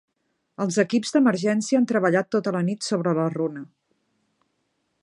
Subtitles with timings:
[0.63, 3.65] Els equips d’emergència han treballat tota la nit sobre la runa.